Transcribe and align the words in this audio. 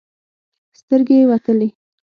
سترګې 0.79 1.15
يې 1.19 1.25
وتلې. 1.29 1.69